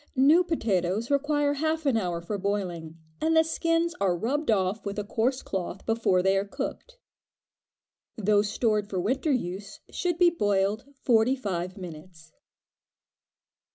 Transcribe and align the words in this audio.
New 0.15 0.43
potatoes 0.43 1.11
require 1.11 1.53
half 1.53 1.85
an 1.85 1.95
hour 1.95 2.21
for 2.21 2.39
boiling, 2.39 2.97
and 3.21 3.37
the 3.37 3.43
skins 3.43 3.93
are 4.01 4.17
rubbed 4.17 4.49
off 4.49 4.83
with 4.83 4.97
a 4.97 5.03
coarse 5.03 5.43
cloth 5.43 5.85
before 5.85 6.23
they 6.23 6.35
are 6.35 6.43
cooked. 6.43 6.97
Those 8.17 8.49
stored 8.49 8.89
for 8.89 8.99
winter 8.99 9.31
use 9.31 9.79
should 9.91 10.17
be 10.17 10.31
boiled 10.31 10.85
forty 10.95 11.35
five 11.35 11.77
minutes. 11.77 12.31